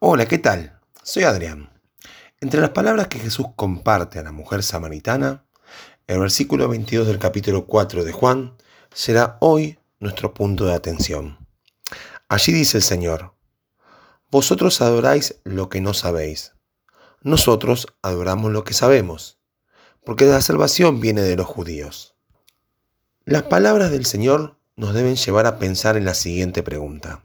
Hola, 0.00 0.26
¿qué 0.26 0.38
tal? 0.38 0.78
Soy 1.02 1.24
Adrián. 1.24 1.70
Entre 2.40 2.60
las 2.60 2.70
palabras 2.70 3.08
que 3.08 3.18
Jesús 3.18 3.46
comparte 3.56 4.20
a 4.20 4.22
la 4.22 4.30
mujer 4.30 4.62
samaritana, 4.62 5.44
el 6.06 6.20
versículo 6.20 6.68
22 6.68 7.08
del 7.08 7.18
capítulo 7.18 7.66
4 7.66 8.04
de 8.04 8.12
Juan 8.12 8.56
será 8.94 9.38
hoy 9.40 9.80
nuestro 9.98 10.34
punto 10.34 10.66
de 10.66 10.74
atención. 10.74 11.48
Allí 12.28 12.52
dice 12.52 12.76
el 12.76 12.84
Señor, 12.84 13.34
Vosotros 14.30 14.80
adoráis 14.82 15.40
lo 15.42 15.68
que 15.68 15.80
no 15.80 15.92
sabéis, 15.94 16.52
nosotros 17.22 17.88
adoramos 18.00 18.52
lo 18.52 18.62
que 18.62 18.74
sabemos, 18.74 19.40
porque 20.04 20.26
la 20.26 20.40
salvación 20.42 21.00
viene 21.00 21.22
de 21.22 21.34
los 21.34 21.46
judíos. 21.48 22.14
Las 23.24 23.42
palabras 23.42 23.90
del 23.90 24.06
Señor 24.06 24.60
nos 24.76 24.94
deben 24.94 25.16
llevar 25.16 25.46
a 25.46 25.58
pensar 25.58 25.96
en 25.96 26.04
la 26.04 26.14
siguiente 26.14 26.62
pregunta. 26.62 27.20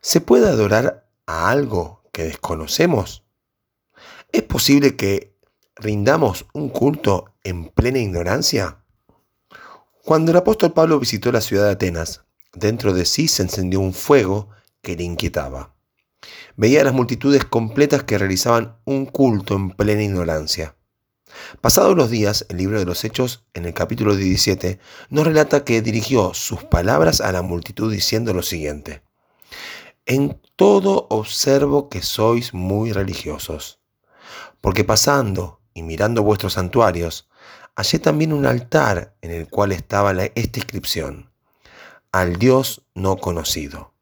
¿Se 0.00 0.20
puede 0.20 0.46
adorar 0.46 1.01
a 1.26 1.50
algo 1.50 2.02
que 2.12 2.24
desconocemos? 2.24 3.24
¿Es 4.30 4.42
posible 4.42 4.96
que 4.96 5.34
rindamos 5.76 6.46
un 6.52 6.68
culto 6.68 7.34
en 7.44 7.68
plena 7.68 7.98
ignorancia? 7.98 8.78
Cuando 10.04 10.30
el 10.30 10.38
apóstol 10.38 10.72
Pablo 10.72 10.98
visitó 10.98 11.30
la 11.30 11.40
ciudad 11.40 11.66
de 11.66 11.72
Atenas, 11.72 12.24
dentro 12.52 12.92
de 12.92 13.04
sí 13.04 13.28
se 13.28 13.42
encendió 13.42 13.80
un 13.80 13.94
fuego 13.94 14.48
que 14.80 14.96
le 14.96 15.04
inquietaba. 15.04 15.74
Veía 16.56 16.80
a 16.80 16.84
las 16.84 16.94
multitudes 16.94 17.44
completas 17.44 18.02
que 18.04 18.18
realizaban 18.18 18.76
un 18.84 19.06
culto 19.06 19.54
en 19.54 19.70
plena 19.70 20.02
ignorancia. 20.02 20.76
Pasados 21.60 21.96
los 21.96 22.10
días, 22.10 22.46
el 22.48 22.58
libro 22.58 22.78
de 22.78 22.84
los 22.84 23.04
Hechos, 23.04 23.44
en 23.54 23.64
el 23.64 23.74
capítulo 23.74 24.14
17, 24.14 24.78
nos 25.08 25.26
relata 25.26 25.64
que 25.64 25.82
dirigió 25.82 26.34
sus 26.34 26.64
palabras 26.64 27.20
a 27.20 27.32
la 27.32 27.42
multitud 27.42 27.92
diciendo 27.92 28.34
lo 28.34 28.42
siguiente. 28.42 29.02
En 30.04 30.40
todo 30.56 31.06
observo 31.10 31.88
que 31.88 32.02
sois 32.02 32.54
muy 32.54 32.92
religiosos, 32.92 33.78
porque 34.60 34.82
pasando 34.82 35.60
y 35.74 35.82
mirando 35.82 36.24
vuestros 36.24 36.54
santuarios, 36.54 37.28
hallé 37.76 38.00
también 38.00 38.32
un 38.32 38.44
altar 38.44 39.14
en 39.22 39.30
el 39.30 39.48
cual 39.48 39.70
estaba 39.70 40.12
esta 40.12 40.58
inscripción, 40.58 41.30
al 42.10 42.36
Dios 42.36 42.82
no 42.94 43.16
conocido, 43.16 43.94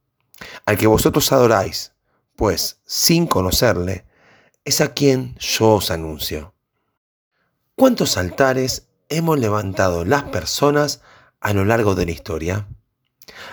al 0.65 0.79
que 0.79 0.87
vosotros 0.87 1.31
adoráis, 1.33 1.93
pues 2.35 2.81
sin 2.87 3.27
conocerle, 3.27 4.07
es 4.65 4.81
a 4.81 4.95
quien 4.95 5.37
yo 5.39 5.75
os 5.75 5.91
anuncio. 5.91 6.55
¿Cuántos 7.77 8.17
altares 8.17 8.89
hemos 9.11 9.39
levantado 9.39 10.07
las 10.07 10.25
personas 10.25 11.03
a 11.41 11.53
lo 11.53 11.67
largo 11.67 11.95
de 11.95 12.07
la 12.07 12.13
historia? 12.13 12.69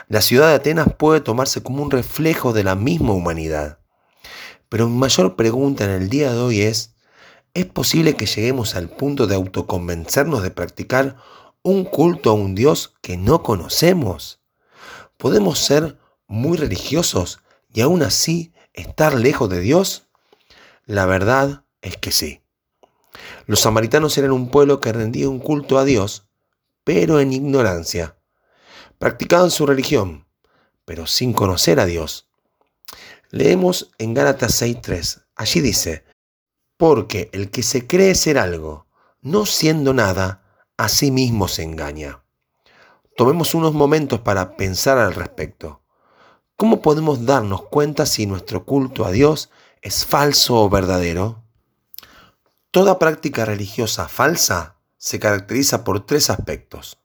La 0.08 0.22
ciudad 0.22 0.50
de 0.50 0.56
Atenas 0.56 0.88
puede 0.98 1.22
tomarse 1.22 1.62
como 1.62 1.84
un 1.84 1.92
reflejo 1.92 2.54
de 2.54 2.64
la 2.64 2.76
misma 2.76 3.14
humanidad. 3.14 3.80
Pero 4.70 4.88
mi 4.88 4.98
mayor 4.98 5.36
pregunta 5.36 5.86
en 5.86 5.92
el 5.92 6.10
día 6.10 6.32
de 6.32 6.40
hoy 6.40 6.62
es, 6.62 6.96
¿es 7.54 7.66
posible 7.66 8.16
que 8.16 8.26
lleguemos 8.26 8.76
al 8.76 8.90
punto 8.90 9.28
de 9.28 9.36
autoconvencernos 9.36 10.44
de 10.44 10.52
practicar 10.52 11.18
un 11.64 11.86
culto 11.86 12.30
a 12.30 12.34
un 12.34 12.56
Dios 12.56 12.96
que 13.02 13.18
no 13.18 13.44
conocemos? 13.44 14.42
¿Podemos 15.18 15.60
ser 15.60 15.98
muy 16.28 16.58
religiosos 16.58 17.40
y 17.74 17.82
aún 17.82 18.04
así 18.04 18.54
estar 18.74 19.14
lejos 19.14 19.50
de 19.50 19.62
Dios? 19.62 20.08
La 20.86 21.06
verdad 21.06 21.64
es 21.82 21.98
que 21.98 22.12
sí. 22.12 22.42
Los 23.46 23.62
samaritanos 23.62 24.18
eran 24.18 24.32
un 24.32 24.50
pueblo 24.50 24.80
que 24.80 24.92
rendía 24.92 25.30
un 25.30 25.40
culto 25.40 25.78
a 25.78 25.86
Dios, 25.86 26.28
pero 26.84 27.20
en 27.20 27.34
ignorancia. 27.34 28.18
Practicaban 29.00 29.52
su 29.52 29.66
religión, 29.66 30.26
pero 30.86 31.06
sin 31.06 31.34
conocer 31.34 31.80
a 31.80 31.86
Dios. 31.86 32.30
Leemos 33.30 33.92
en 33.98 34.14
Gálatas 34.14 34.62
6.3. 34.62 35.26
Allí 35.36 35.62
dice, 35.62 36.04
porque 36.78 37.30
el 37.34 37.52
que 37.52 37.62
se 37.62 37.86
cree 37.86 38.16
ser 38.16 38.38
algo, 38.38 38.88
no 39.22 39.46
siendo 39.46 39.94
nada, 39.94 40.44
a 40.78 40.90
sí 40.90 41.12
mismo 41.12 41.48
se 41.48 41.64
engaña. 41.64 42.24
Tomemos 43.16 43.54
unos 43.54 43.74
momentos 43.74 44.22
para 44.22 44.56
pensar 44.56 44.98
al 44.98 45.14
respecto. 45.14 45.82
¿Cómo 46.56 46.82
podemos 46.82 47.26
darnos 47.26 47.64
cuenta 47.64 48.06
si 48.06 48.26
nuestro 48.26 48.66
culto 48.66 49.06
a 49.06 49.12
Dios 49.12 49.52
es 49.82 50.06
falso 50.06 50.64
o 50.64 50.70
verdadero? 50.70 51.44
Toda 52.72 52.98
práctica 52.98 53.46
religiosa 53.46 54.08
falsa 54.08 54.78
se 54.98 55.20
caracteriza 55.20 55.84
por 55.84 56.06
tres 56.06 56.30
aspectos. 56.30 57.00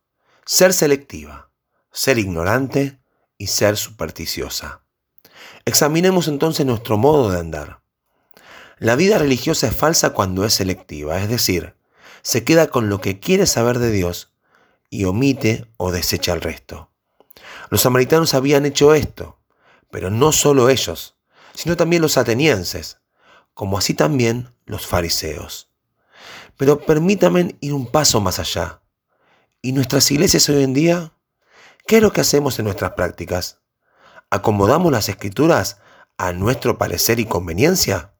Ser 0.47 0.73
selectiva, 0.73 1.52
ser 1.93 2.19
ignorante 2.19 3.01
y 3.39 3.49
ser 3.49 3.77
supersticiosa. 3.77 4.85
Examinemos 5.65 6.27
entonces 6.27 6.67
nuestro 6.67 6.97
modo 6.97 7.31
de 7.31 7.39
andar. 7.39 7.83
La 8.79 8.97
vida 8.97 9.19
religiosa 9.19 9.69
es 9.69 9.77
falsa 9.77 10.11
cuando 10.11 10.45
es 10.45 10.55
selectiva, 10.55 11.21
es 11.21 11.29
decir, 11.29 11.77
se 12.23 12.45
queda 12.45 12.69
con 12.69 12.89
lo 12.89 13.01
que 13.01 13.21
quiere 13.21 13.47
saber 13.47 13.79
de 13.79 13.93
Dios 13.93 14.33
y 14.91 15.05
omite 15.05 15.67
o 15.77 15.93
desecha 15.93 16.33
el 16.33 16.41
resto. 16.41 16.91
Los 17.71 17.83
samaritanos 17.83 18.35
habían 18.35 18.67
hecho 18.67 18.95
esto, 18.95 19.39
pero 19.91 20.11
no 20.11 20.33
solo 20.33 20.69
ellos, 20.69 21.17
sino 21.55 21.77
también 21.77 22.03
los 22.03 22.17
atenienses, 22.19 22.99
como 23.55 23.79
así 23.79 23.95
también 23.95 24.55
los 24.67 24.87
fariseos. 24.87 25.71
Pero 26.57 26.81
permítame 26.81 27.57
ir 27.61 27.73
un 27.73 27.87
paso 27.87 28.21
más 28.21 28.39
allá. 28.39 28.83
¿Y 29.61 29.73
nuestras 29.73 30.11
iglesias 30.11 30.49
hoy 30.49 30.63
en 30.63 30.75
día? 30.75 31.13
¿Qué 31.87 31.97
es 31.97 32.03
lo 32.03 32.13
que 32.13 32.21
hacemos 32.21 32.59
en 32.59 32.65
nuestras 32.65 32.93
prácticas? 32.93 33.61
¿Acomodamos 34.31 34.93
las 34.93 35.09
escrituras 35.09 35.79
a 36.17 36.33
nuestro 36.33 36.79
parecer 36.79 37.21
y 37.21 37.27
conveniencia? 37.27 38.15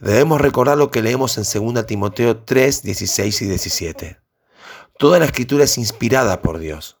Debemos 0.00 0.40
recordar 0.40 0.78
lo 0.78 0.90
que 0.90 1.02
leemos 1.02 1.38
en 1.38 1.74
2 1.74 1.86
Timoteo 1.86 2.38
3, 2.38 2.82
16 2.82 3.42
y 3.42 3.46
17. 3.46 4.20
Toda 4.98 5.18
la 5.18 5.26
escritura 5.26 5.64
es 5.64 5.78
inspirada 5.78 6.42
por 6.42 6.58
Dios 6.58 6.98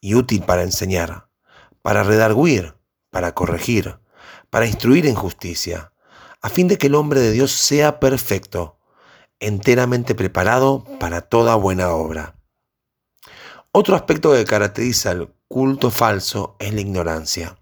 y 0.00 0.14
útil 0.14 0.42
para 0.42 0.62
enseñar, 0.62 1.28
para 1.82 2.02
redarguir, 2.02 2.74
para 3.10 3.34
corregir, 3.34 3.98
para 4.48 4.66
instruir 4.66 5.06
en 5.06 5.14
justicia, 5.14 5.92
a 6.42 6.48
fin 6.48 6.66
de 6.66 6.78
que 6.78 6.86
el 6.88 6.94
hombre 6.94 7.20
de 7.20 7.30
Dios 7.30 7.52
sea 7.52 8.00
perfecto, 8.00 8.78
enteramente 9.38 10.14
preparado 10.14 10.84
para 10.98 11.20
toda 11.20 11.54
buena 11.54 11.90
obra. 11.90 12.39
Otro 13.72 13.94
aspecto 13.94 14.32
que 14.32 14.44
caracteriza 14.44 15.12
el 15.12 15.32
culto 15.46 15.92
falso 15.92 16.56
es 16.58 16.74
la 16.74 16.80
ignorancia. 16.80 17.56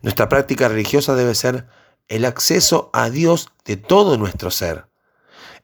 Nuestra 0.00 0.28
práctica 0.28 0.68
religiosa 0.68 1.16
debe 1.16 1.34
ser 1.34 1.66
el 2.06 2.24
acceso 2.24 2.90
a 2.92 3.10
Dios 3.10 3.48
de 3.64 3.76
todo 3.76 4.18
nuestro 4.18 4.52
ser. 4.52 4.86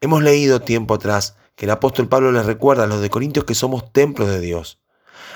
Hemos 0.01 0.25
leído 0.25 0.63
tiempo 0.63 0.95
atrás 0.95 1.37
que 1.55 1.67
el 1.67 1.71
apóstol 1.71 2.09
Pablo 2.09 2.33
les 2.33 2.45
recuerda 2.45 2.83
a 2.83 2.87
los 2.89 3.01
de 3.01 3.09
Corintios 3.11 3.45
que 3.45 3.55
somos 3.55 3.93
templos 3.93 4.29
de 4.29 4.41
Dios. 4.41 4.81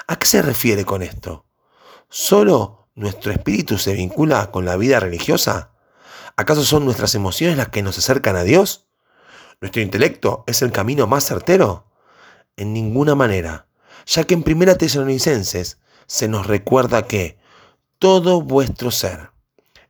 ¿A 0.09 0.17
qué 0.17 0.27
se 0.27 0.43
refiere 0.43 0.85
con 0.85 1.03
esto? 1.03 1.47
¿Solo 2.09 2.89
nuestro 2.97 3.31
espíritu 3.31 3.79
se 3.79 3.95
vincula 3.95 4.51
con 4.51 4.65
la 4.65 4.77
vida 4.77 4.99
religiosa? 4.99 5.71
¿Acaso 6.35 6.65
son 6.65 6.85
nuestras 6.85 7.15
emociones 7.15 7.57
las 7.57 7.69
que 7.69 7.85
nos 7.85 7.97
acercan 7.97 8.35
a 8.35 8.43
Dios? 8.43 8.89
¿Nuestro 9.61 9.83
intelecto 9.83 10.43
es 10.49 10.63
el 10.63 10.73
camino 10.73 11.07
más 11.07 11.25
certero? 11.25 11.87
En 12.57 12.73
ninguna 12.73 13.15
manera, 13.15 13.66
ya 14.07 14.25
que 14.25 14.35
en 14.35 14.43
Primera 14.43 14.79
Tesalonicenses 14.79 15.79
se 16.07 16.29
nos 16.29 16.47
recuerda 16.47 17.07
que 17.07 17.39
todo 17.99 18.41
vuestro 18.41 18.91
ser, 18.91 19.31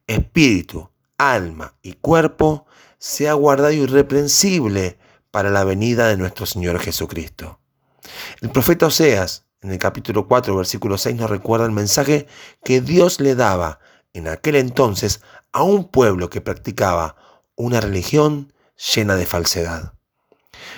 espíritu, 0.06 0.90
alma 1.18 1.74
y 1.82 1.92
cuerpo, 1.94 2.66
sea 2.98 3.34
guardado 3.34 3.72
irreprensible 3.72 4.98
para 5.30 5.50
la 5.50 5.64
venida 5.64 6.08
de 6.08 6.16
nuestro 6.16 6.46
Señor 6.46 6.80
Jesucristo. 6.80 7.60
El 8.40 8.50
profeta 8.50 8.86
Oseas, 8.86 9.44
en 9.60 9.70
el 9.70 9.78
capítulo 9.78 10.26
4, 10.26 10.56
versículo 10.56 10.96
6, 10.96 11.16
nos 11.16 11.30
recuerda 11.30 11.66
el 11.66 11.72
mensaje 11.72 12.26
que 12.64 12.80
Dios 12.80 13.20
le 13.20 13.34
daba 13.34 13.80
en 14.14 14.28
aquel 14.28 14.56
entonces 14.56 15.20
a 15.52 15.62
un 15.62 15.88
pueblo 15.88 16.30
que 16.30 16.40
practicaba 16.40 17.16
una 17.54 17.80
religión 17.80 18.52
llena 18.94 19.16
de 19.16 19.26
falsedad. 19.26 19.92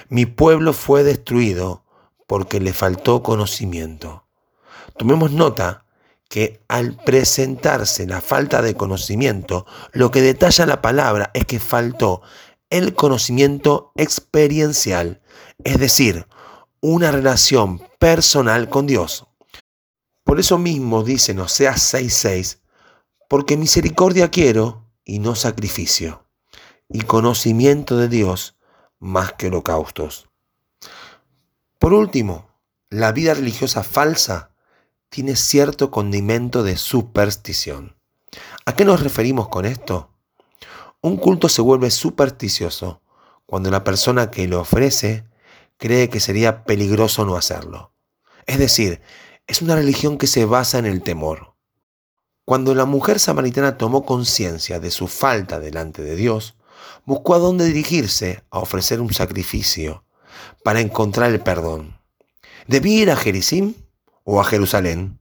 Mi 0.08 0.26
pueblo 0.26 0.72
fue 0.72 1.04
destruido 1.04 1.84
porque 2.28 2.60
le 2.60 2.74
faltó 2.74 3.22
conocimiento. 3.22 4.26
Tomemos 4.98 5.32
nota 5.32 5.86
que 6.28 6.60
al 6.68 6.94
presentarse 6.94 8.06
la 8.06 8.20
falta 8.20 8.60
de 8.60 8.74
conocimiento, 8.74 9.64
lo 9.92 10.10
que 10.10 10.20
detalla 10.20 10.66
la 10.66 10.82
palabra 10.82 11.30
es 11.32 11.46
que 11.46 11.58
faltó 11.58 12.20
el 12.68 12.94
conocimiento 12.94 13.92
experiencial, 13.96 15.22
es 15.64 15.80
decir, 15.80 16.26
una 16.82 17.10
relación 17.10 17.80
personal 17.98 18.68
con 18.68 18.86
Dios. 18.86 19.26
Por 20.22 20.38
eso 20.38 20.58
mismo 20.58 21.04
dice 21.04 21.32
en 21.32 21.40
Oseas 21.40 21.94
6:6, 21.94 22.60
porque 23.26 23.56
misericordia 23.56 24.30
quiero 24.30 24.84
y 25.02 25.18
no 25.18 25.34
sacrificio, 25.34 26.26
y 26.90 27.00
conocimiento 27.00 27.96
de 27.96 28.08
Dios 28.08 28.58
más 28.98 29.32
que 29.32 29.46
holocaustos. 29.46 30.28
Por 31.88 31.94
último, 31.94 32.50
la 32.90 33.12
vida 33.12 33.32
religiosa 33.32 33.82
falsa 33.82 34.50
tiene 35.08 35.36
cierto 35.36 35.90
condimento 35.90 36.62
de 36.62 36.76
superstición. 36.76 37.96
¿A 38.66 38.74
qué 38.76 38.84
nos 38.84 39.02
referimos 39.02 39.48
con 39.48 39.64
esto? 39.64 40.10
Un 41.00 41.16
culto 41.16 41.48
se 41.48 41.62
vuelve 41.62 41.90
supersticioso 41.90 43.00
cuando 43.46 43.70
la 43.70 43.84
persona 43.84 44.30
que 44.30 44.46
lo 44.46 44.60
ofrece 44.60 45.24
cree 45.78 46.10
que 46.10 46.20
sería 46.20 46.64
peligroso 46.64 47.24
no 47.24 47.36
hacerlo. 47.36 47.94
Es 48.44 48.58
decir, 48.58 49.00
es 49.46 49.62
una 49.62 49.74
religión 49.74 50.18
que 50.18 50.26
se 50.26 50.44
basa 50.44 50.78
en 50.78 50.84
el 50.84 51.02
temor. 51.02 51.54
Cuando 52.44 52.74
la 52.74 52.84
mujer 52.84 53.18
samaritana 53.18 53.78
tomó 53.78 54.04
conciencia 54.04 54.78
de 54.78 54.90
su 54.90 55.08
falta 55.08 55.58
delante 55.58 56.02
de 56.02 56.16
Dios, 56.16 56.54
buscó 57.06 57.34
a 57.34 57.38
dónde 57.38 57.64
dirigirse 57.64 58.44
a 58.50 58.58
ofrecer 58.58 59.00
un 59.00 59.14
sacrificio 59.14 60.04
para 60.62 60.80
encontrar 60.80 61.30
el 61.30 61.40
perdón. 61.40 61.98
¿Debía 62.66 63.02
ir 63.02 63.10
a 63.10 63.16
Jericim 63.16 63.74
o 64.24 64.40
a 64.40 64.44
Jerusalén? 64.44 65.18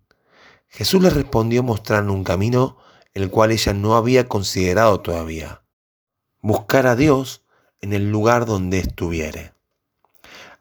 Jesús 0.68 1.02
le 1.02 1.10
respondió 1.10 1.64
mostrando 1.64 2.14
un 2.14 2.24
camino 2.24 2.78
el 3.14 3.32
cual 3.32 3.52
ella 3.52 3.74
no 3.74 3.96
había 3.96 4.28
considerado 4.28 5.00
todavía. 5.00 5.64
Buscar 6.42 6.86
a 6.86 6.96
Dios 6.96 7.44
en 7.82 7.94
el 7.94 8.12
lugar 8.12 8.46
donde 8.46 8.80
estuviere. 8.80 9.54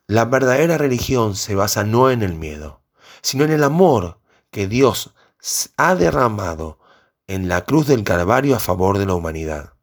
La 0.06 0.24
verdadera 0.24 0.78
religión 0.78 1.36
se 1.36 1.54
basa 1.54 1.84
no 1.84 2.10
en 2.10 2.22
el 2.22 2.34
miedo, 2.34 2.80
sino 3.20 3.44
en 3.44 3.52
el 3.52 3.62
amor 3.64 4.20
que 4.50 4.68
Dios 4.68 5.14
ha 5.76 5.94
derramado 5.94 6.78
en 7.26 7.48
la 7.48 7.64
cruz 7.64 7.86
del 7.86 8.04
Calvario 8.04 8.56
a 8.56 8.60
favor 8.60 8.98
de 8.98 9.06
la 9.06 9.14
humanidad, 9.14 9.74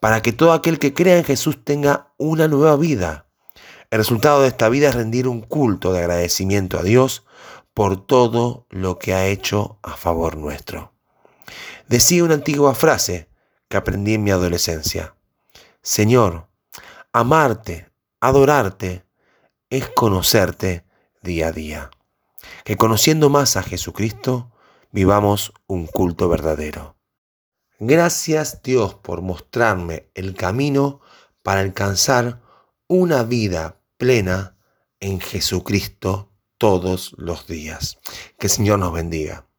para 0.00 0.22
que 0.22 0.32
todo 0.32 0.52
aquel 0.52 0.78
que 0.78 0.94
crea 0.94 1.18
en 1.18 1.24
Jesús 1.24 1.62
tenga 1.62 2.14
una 2.16 2.48
nueva 2.48 2.76
vida. 2.76 3.26
El 3.90 3.98
resultado 3.98 4.42
de 4.42 4.48
esta 4.48 4.68
vida 4.68 4.90
es 4.90 4.94
rendir 4.94 5.26
un 5.26 5.40
culto 5.40 5.94
de 5.94 6.00
agradecimiento 6.00 6.78
a 6.78 6.82
Dios 6.82 7.24
por 7.72 8.04
todo 8.04 8.66
lo 8.68 8.98
que 8.98 9.14
ha 9.14 9.26
hecho 9.26 9.78
a 9.82 9.96
favor 9.96 10.36
nuestro. 10.36 10.92
Decía 11.88 12.22
una 12.22 12.34
antigua 12.34 12.74
frase 12.74 13.30
que 13.66 13.78
aprendí 13.78 14.12
en 14.14 14.24
mi 14.24 14.30
adolescencia. 14.30 15.14
Señor, 15.80 16.48
amarte, 17.14 17.90
adorarte, 18.20 19.06
es 19.70 19.88
conocerte 19.88 20.84
día 21.22 21.48
a 21.48 21.52
día. 21.52 21.90
Que 22.64 22.76
conociendo 22.76 23.30
más 23.30 23.56
a 23.56 23.62
Jesucristo, 23.62 24.52
vivamos 24.92 25.54
un 25.66 25.86
culto 25.86 26.28
verdadero. 26.28 26.96
Gracias 27.78 28.62
Dios 28.62 28.96
por 28.96 29.22
mostrarme 29.22 30.10
el 30.14 30.34
camino 30.34 31.00
para 31.42 31.60
alcanzar 31.60 32.42
una 32.86 33.22
vida 33.22 33.77
plena 33.98 34.56
en 35.00 35.20
Jesucristo 35.20 36.32
todos 36.56 37.14
los 37.18 37.46
días. 37.46 37.98
Que 38.38 38.46
el 38.46 38.50
Señor 38.50 38.78
nos 38.78 38.92
bendiga. 38.92 39.46